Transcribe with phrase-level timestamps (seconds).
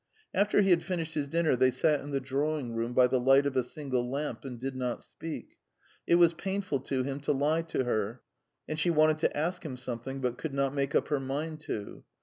[0.33, 3.45] After he had finished his dinner they sat in the drawing room by the light
[3.45, 5.59] of a single lamp, and did not speak;
[6.07, 8.23] it was painful to him to lie to her,
[8.67, 12.03] and she wanted to ask him something, but could not make up her mind to.